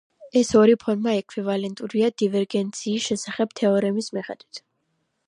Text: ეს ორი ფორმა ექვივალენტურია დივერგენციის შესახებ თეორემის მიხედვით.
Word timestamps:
ეს 0.39 0.47
ორი 0.59 0.75
ფორმა 0.83 1.13
ექვივალენტურია 1.17 2.09
დივერგენციის 2.23 3.05
შესახებ 3.11 3.55
თეორემის 3.63 4.11
მიხედვით. 4.19 4.65